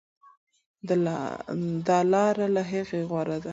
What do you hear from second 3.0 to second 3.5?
غوره ده.